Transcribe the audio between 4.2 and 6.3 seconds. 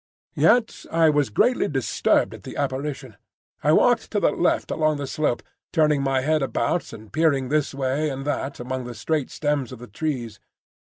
left along the slope, turning my